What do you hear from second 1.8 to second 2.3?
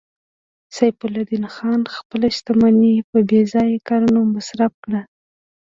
خپله